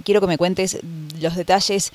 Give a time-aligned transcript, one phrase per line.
[0.00, 0.78] Quiero que me cuentes
[1.20, 1.92] los detalles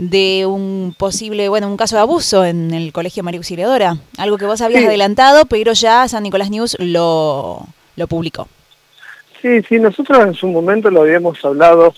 [0.00, 4.46] de un posible, bueno, un caso de abuso en el Colegio María Auxiliadora, algo que
[4.46, 7.66] vos habías adelantado, pero ya San Nicolás News lo,
[7.96, 8.48] lo publicó.
[9.42, 11.94] Sí, sí, nosotros en su momento lo habíamos hablado,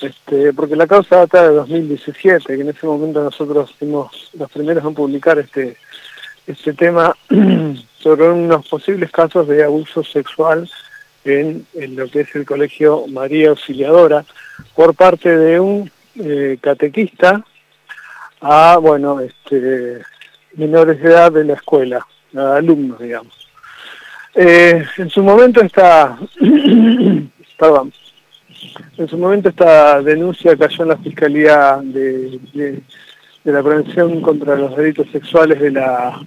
[0.00, 4.84] este, porque la causa data de 2017, que en ese momento nosotros fuimos los primeros
[4.84, 5.76] en publicar este,
[6.46, 7.16] este tema
[7.98, 10.68] sobre unos posibles casos de abuso sexual
[11.24, 11.66] en,
[11.96, 14.24] lo que es el Colegio María Auxiliadora
[14.74, 17.44] por parte de un eh, catequista
[18.40, 20.02] a, bueno, este,
[20.54, 23.48] menores de edad de la escuela, a alumnos, digamos.
[24.34, 26.18] Eh, en su momento esta,
[27.58, 27.92] perdón,
[28.96, 34.76] en su momento esta denuncia cayó en la Fiscalía de, de la Prevención contra los
[34.76, 36.20] Delitos Sexuales de la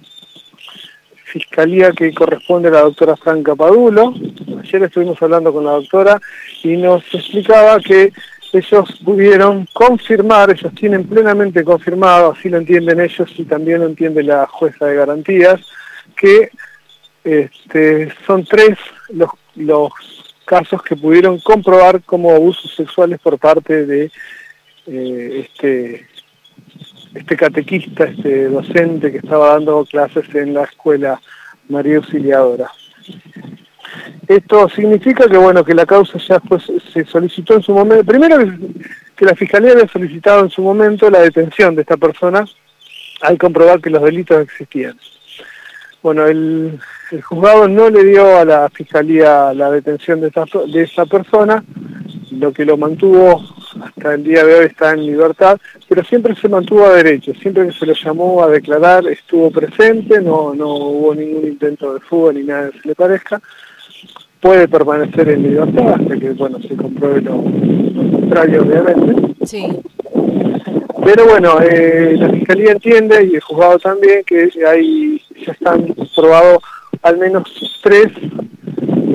[1.36, 4.14] fiscalía que corresponde a la doctora Franca Padulo.
[4.62, 6.18] Ayer estuvimos hablando con la doctora
[6.62, 8.10] y nos explicaba que
[8.54, 14.22] ellos pudieron confirmar, ellos tienen plenamente confirmado, así lo entienden ellos y también lo entiende
[14.22, 15.60] la jueza de garantías,
[16.16, 16.50] que
[17.22, 18.78] este, son tres
[19.10, 19.92] los, los
[20.46, 24.10] casos que pudieron comprobar como abusos sexuales por parte de
[24.86, 26.06] eh, este
[27.16, 31.20] este catequista, este docente que estaba dando clases en la escuela
[31.68, 32.70] María Auxiliadora.
[34.28, 38.38] Esto significa que bueno que la causa ya pues, se solicitó en su momento, primero
[39.16, 42.44] que la Fiscalía había solicitado en su momento la detención de esta persona
[43.22, 44.98] al comprobar que los delitos existían.
[46.02, 46.78] Bueno, el,
[47.22, 51.64] juzgado no le dio a la Fiscalía la detención de esta, de esa persona,
[52.32, 53.42] lo que lo mantuvo
[53.82, 57.66] hasta el día de hoy está en libertad, pero siempre se mantuvo a derecho, siempre
[57.66, 62.32] que se lo llamó a declarar estuvo presente, no, no hubo ningún intento de fuga
[62.32, 63.40] ni nada que se le parezca,
[64.40, 69.34] puede permanecer en libertad hasta que bueno se compruebe lo, contrario obviamente.
[69.44, 69.66] Sí.
[71.04, 76.62] Pero bueno, eh, la Fiscalía entiende y el juzgado también que hay, ya están probados
[77.02, 78.08] al menos tres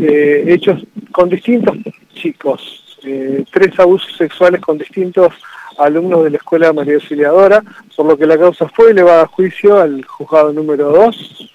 [0.02, 1.78] eh, hechos con distintos
[2.14, 5.34] chicos, eh, tres abusos sexuales con distintos
[5.78, 7.64] alumnos de la Escuela María Auxiliadora,
[7.96, 11.52] por lo que la causa fue elevada a juicio al juzgado número 2.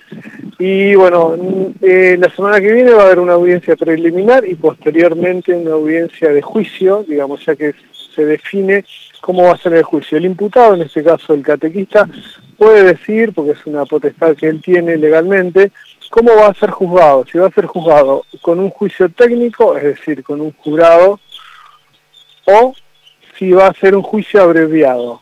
[0.59, 1.37] Y bueno,
[1.83, 6.31] eh, la semana que viene va a haber una audiencia preliminar y posteriormente una audiencia
[6.31, 7.75] de juicio, digamos, ya que
[8.15, 8.85] se define
[9.21, 10.17] cómo va a ser el juicio.
[10.17, 12.09] El imputado, en este caso el catequista,
[12.57, 15.73] puede decir, porque es una potestad que él tiene legalmente,
[16.11, 17.27] cómo va a ser juzgado.
[17.31, 21.21] Si va a ser juzgado con un juicio técnico, es decir, con un jurado
[22.47, 22.75] o
[23.39, 25.21] si va a ser un juicio abreviado.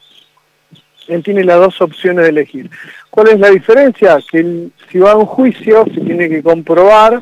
[1.08, 2.70] Él tiene las dos opciones de elegir.
[3.10, 4.18] ¿Cuál es la diferencia?
[4.30, 7.20] Que si va a un juicio se tiene que comprobar,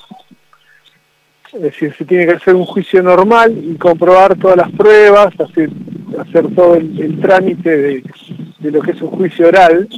[1.52, 5.70] es decir, se tiene que hacer un juicio normal y comprobar todas las pruebas, hacer,
[6.18, 9.88] hacer todo el, trámite de, lo que es un juicio oral,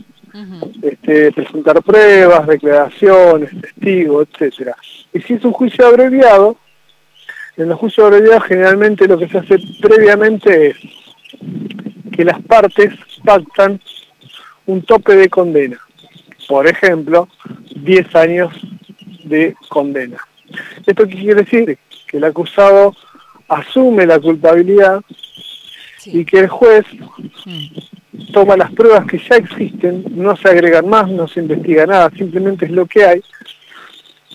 [0.82, 4.76] este, presentar pruebas, declaraciones, testigos, etcétera.
[5.12, 6.56] Y si es un juicio abreviado,
[7.56, 10.76] en los juicios abreviados generalmente lo que se hace previamente es
[12.12, 12.94] que las partes
[13.24, 13.80] pactan
[14.66, 15.78] un tope de condena.
[16.48, 17.28] Por ejemplo,
[17.76, 18.52] 10 años
[19.24, 20.18] de condena.
[20.86, 21.78] ¿Esto qué quiere decir?
[22.06, 22.94] Que el acusado
[23.48, 25.00] asume la culpabilidad
[26.06, 26.84] y que el juez
[28.32, 32.66] toma las pruebas que ya existen, no se agregan más, no se investiga nada, simplemente
[32.66, 33.22] es lo que hay,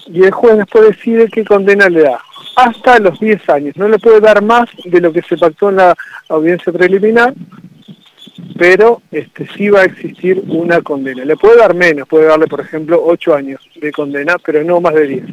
[0.08, 2.20] y el juez después decide qué condena le da
[2.64, 3.78] hasta los 10 años.
[3.78, 5.96] No le puede dar más de lo que se pactó en la
[6.28, 7.34] audiencia preliminar,
[8.58, 11.26] pero este, sí va a existir una condena.
[11.26, 14.94] Le puede dar menos, puede darle, por ejemplo, 8 años de condena, pero no más
[14.94, 15.24] de 10.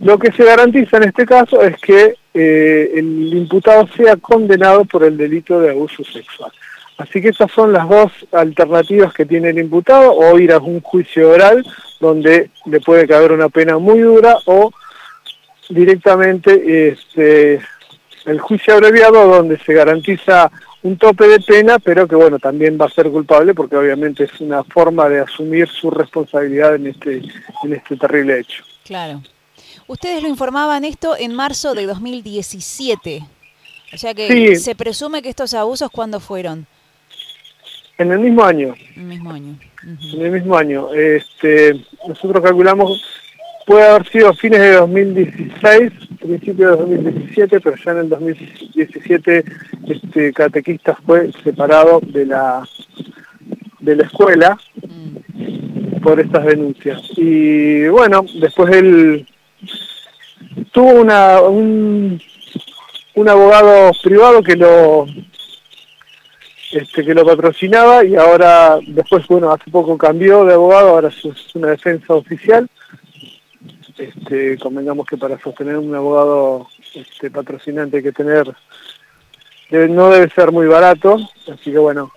[0.00, 5.04] Lo que se garantiza en este caso es que eh, el imputado sea condenado por
[5.04, 6.52] el delito de abuso sexual.
[6.98, 10.80] Así que esas son las dos alternativas que tiene el imputado, o ir a un
[10.80, 11.64] juicio oral
[12.00, 14.72] donde le puede caber una pena muy dura, o
[15.68, 17.60] directamente este,
[18.26, 20.50] el juicio abreviado donde se garantiza
[20.82, 24.40] un tope de pena, pero que bueno, también va a ser culpable porque obviamente es
[24.40, 27.22] una forma de asumir su responsabilidad en este,
[27.64, 28.64] en este terrible hecho.
[28.84, 29.22] Claro.
[29.86, 33.24] Ustedes lo informaban esto en marzo de 2017.
[33.92, 36.66] O sea que se presume que estos abusos, ¿cuándo fueron?
[37.96, 38.74] En el mismo año.
[38.94, 39.58] En el mismo año.
[39.82, 40.92] En el mismo año.
[40.92, 43.02] Este, nosotros calculamos
[43.68, 49.44] puede haber sido fines de 2016, principio de 2017, pero ya en el 2017
[49.86, 52.66] este catequista fue separado de la
[53.80, 54.58] de la escuela
[56.02, 57.02] por estas denuncias.
[57.16, 59.26] Y bueno, después él
[60.72, 62.18] tuvo una un,
[63.16, 65.04] un abogado privado que lo
[66.72, 71.54] este, que lo patrocinaba y ahora después bueno hace poco cambió de abogado ahora es
[71.54, 72.68] una defensa oficial
[73.98, 78.54] este, convengamos que para sostener un abogado este, patrocinante hay que tener
[79.70, 81.18] no debe ser muy barato
[81.52, 82.10] así que bueno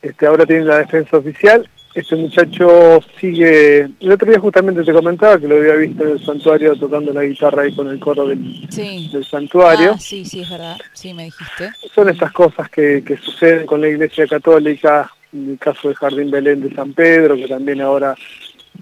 [0.00, 5.38] este ahora tiene la defensa oficial este muchacho sigue, el otro día justamente te comentaba
[5.38, 8.68] que lo había visto en el santuario tocando la guitarra ahí con el coro del,
[8.68, 9.92] del santuario.
[9.94, 11.70] Ah, sí, sí, es verdad, sí, me dijiste.
[11.94, 16.32] Son estas cosas que, que suceden con la Iglesia Católica, en el caso del Jardín
[16.32, 18.16] Belén de San Pedro, que también ahora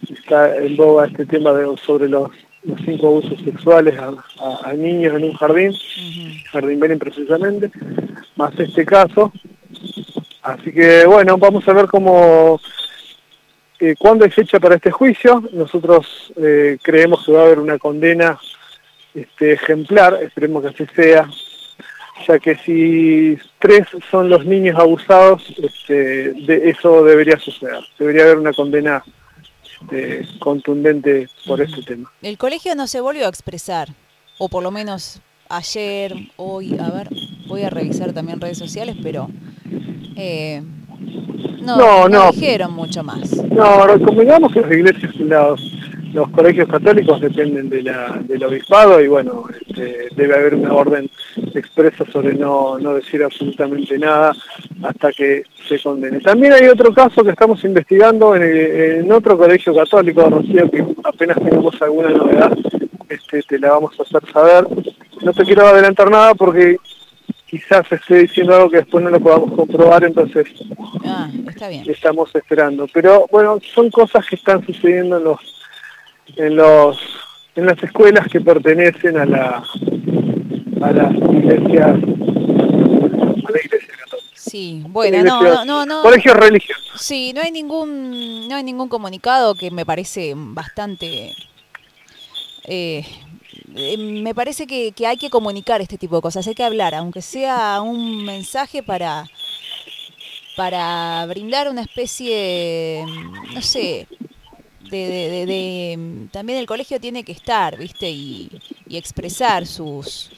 [0.09, 2.31] está en boga este tema de, sobre los,
[2.65, 5.73] los cinco abusos sexuales a, niños en un jardín,
[6.51, 7.71] Jardín Belén precisamente,
[8.37, 9.33] más este caso.
[10.43, 12.61] Así que bueno, vamos a ver cómo
[13.85, 15.43] eh, ¿Cuándo hay fecha para este juicio?
[15.51, 18.39] Nosotros eh, creemos que va a haber una condena
[19.13, 21.29] este, ejemplar, esperemos que así sea,
[22.29, 27.81] ya que si tres son los niños abusados, este, de eso debería suceder.
[27.99, 29.03] Debería haber una condena
[29.83, 32.11] este, contundente por este tema.
[32.23, 33.89] El colegio no se volvió a expresar,
[34.39, 37.09] o por lo menos ayer, hoy, a ver,
[37.47, 39.29] voy a revisar también redes sociales, pero...
[40.17, 40.63] Eh,
[41.63, 43.37] no, no, dijeron mucho más.
[43.37, 45.61] No, convengamos que las iglesias, los,
[46.13, 51.11] los colegios católicos dependen de la, del obispado y bueno, este, debe haber una orden
[51.55, 54.35] expresa sobre no, no decir absolutamente nada
[54.83, 56.21] hasta que se condene.
[56.21, 61.39] También hay otro caso que estamos investigando en, en otro colegio católico, Rocío, que apenas
[61.39, 62.57] tenemos alguna novedad,
[63.09, 64.67] este, te la vamos a hacer saber.
[65.23, 66.77] No te quiero adelantar nada porque
[67.47, 70.47] quizás esté diciendo algo que después no lo podamos comprobar, entonces
[71.05, 71.31] ah,
[71.87, 72.87] estamos esperando.
[72.93, 75.41] Pero bueno, son cosas que están sucediendo en los
[76.37, 76.99] en los
[77.55, 79.65] en las escuelas que pertenecen a la
[80.83, 84.29] a las iglesias a la iglesia católica.
[84.35, 87.01] Sí, bueno, no, no, no, Colegios religiosos.
[87.01, 91.33] Sí, no hay ningún no hay ningún comunicado que me parece bastante
[92.65, 93.05] eh,
[93.75, 97.23] eh, me parece que, hay que comunicar este tipo de cosas, hay que hablar, aunque
[97.23, 99.25] sea un mensaje para,
[100.57, 103.05] para brindar una especie,
[103.55, 104.07] no sé,
[104.97, 108.11] de, también el colegio tiene que estar, ¿viste?
[108.11, 108.51] Y,
[108.91, 110.31] expresar sus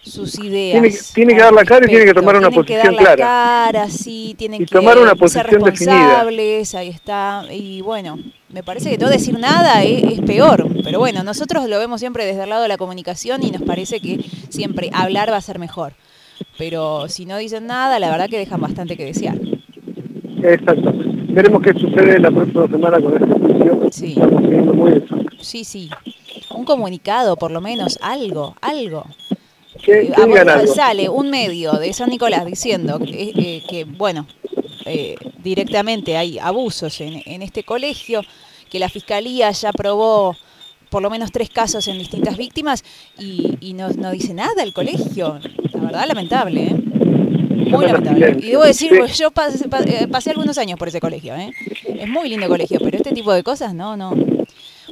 [0.00, 1.12] sus ideas.
[1.12, 3.90] Tiene, que dar la cara y tiene que tomar una posición que dar la cara,
[3.90, 7.44] sí, tienen que tomar una posición ser responsables, ahí está.
[7.50, 8.18] Y bueno,
[8.48, 12.44] me parece que no decir nada es, peor, pero bueno, nosotros lo vemos siempre desde
[12.44, 15.92] el lado de la comunicación y nos parece que siempre hablar va a ser mejor.
[16.56, 19.38] Pero si no dicen nada, la verdad que dejan bastante que desear.
[20.42, 20.92] Exacto.
[21.28, 23.37] Veremos qué sucede la próxima semana con esta
[23.90, 24.16] Sí.
[25.40, 25.90] sí, sí.
[26.54, 29.04] Un comunicado, por lo menos, algo, algo.
[29.82, 34.26] ¿Qué, eh, Sale un medio de San Nicolás diciendo que, eh, que bueno,
[34.86, 38.22] eh, directamente hay abusos en, en, este colegio,
[38.70, 40.36] que la fiscalía ya probó
[40.90, 42.84] por lo menos tres casos en distintas víctimas
[43.18, 45.38] y, no, dice nada el colegio.
[45.72, 46.76] La verdad, lamentable, ¿eh?
[47.70, 48.36] Muy lamentable.
[48.38, 51.52] Y debo decir, yo eh, pasé, algunos años por ese colegio, ¿eh?
[51.86, 54.14] Es muy lindo colegio, pero este tipo de cosas, no, no.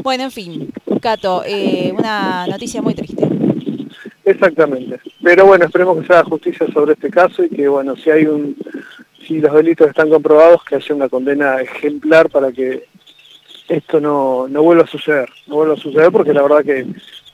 [0.02, 3.26] Bueno, en fin, Cato, eh, una noticia muy triste.
[4.24, 5.00] Exactamente.
[5.22, 8.26] Pero bueno, esperemos que se haga justicia sobre este caso y que, bueno, si hay
[8.26, 8.56] un
[9.26, 12.86] si los delitos están comprobados, que haya una condena ejemplar para que
[13.68, 16.86] esto no, no vuelva a suceder, no vuelva a suceder porque la verdad que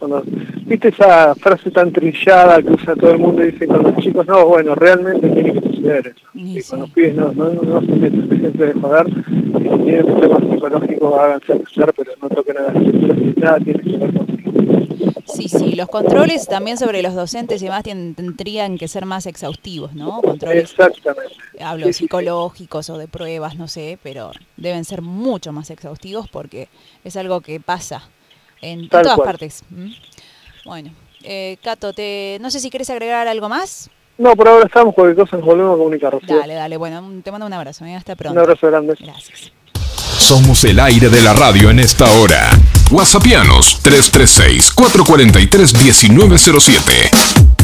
[0.02, 0.24] cuando,
[0.66, 4.26] viste esa frase tan trillada que usa todo el mundo y dice con los chicos,
[4.26, 6.26] no, bueno, realmente tiene que suceder eso.
[6.34, 10.42] Y con los pibes no, no, no, se meten siempre de joder, si tienen problemas
[10.50, 12.74] psicológicos háganse escuchar, pero no toquen a las
[13.36, 14.32] nada tiene que ver con
[15.24, 19.94] Sí, sí, los controles también sobre los docentes y demás tendrían que ser más exhaustivos,
[19.94, 20.20] ¿no?
[20.20, 21.34] Controles, Exactamente.
[21.60, 26.68] Hablo psicológicos o de pruebas, no sé, pero deben ser mucho más exhaustivos porque
[27.04, 28.02] es algo que pasa
[28.62, 29.62] en, todas partes.
[30.64, 30.90] Bueno,
[31.22, 33.90] eh, Cato, te, no sé si quieres agregar algo más.
[34.18, 36.18] No, por ahora estamos, cualquier cosa nos volvemos a comunicar.
[36.26, 37.94] Dale, dale, bueno, te mando un abrazo, ¿eh?
[37.94, 38.32] hasta pronto.
[38.32, 38.94] Un abrazo grande.
[38.98, 39.52] Gracias.
[40.18, 42.50] Somos el aire de la radio en esta hora.
[42.90, 47.61] WhatsAppianos 336 443 1907.